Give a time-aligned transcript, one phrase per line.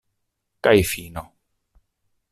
[0.67, 1.25] Kaj fino.